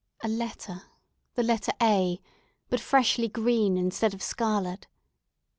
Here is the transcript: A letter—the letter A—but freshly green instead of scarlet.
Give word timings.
A 0.23 0.27
letter—the 0.27 1.43
letter 1.43 1.73
A—but 1.79 2.79
freshly 2.79 3.27
green 3.27 3.77
instead 3.77 4.15
of 4.15 4.23
scarlet. 4.23 4.87